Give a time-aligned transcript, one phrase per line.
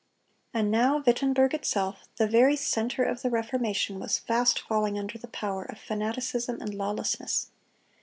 [0.53, 5.19] (269) And now Wittenberg itself, the very center of the Reformation, was fast falling under
[5.19, 7.51] the power of fanaticism and lawlessness.